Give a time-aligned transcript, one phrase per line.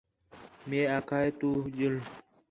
[0.67, 1.95] مئے آکھا ہِے تُو ڄُل